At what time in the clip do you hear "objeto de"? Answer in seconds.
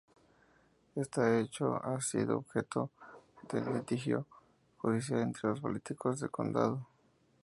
2.39-3.61